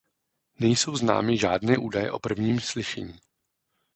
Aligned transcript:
Nejsou 0.59 0.95
známy 0.95 1.37
žádné 1.37 1.77
údaje 1.77 2.11
o 2.11 2.19
prvním 2.19 2.59
slyšení. 2.61 3.19